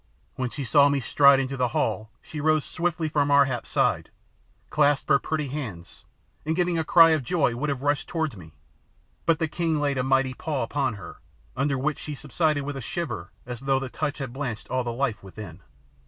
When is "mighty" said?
10.03-10.33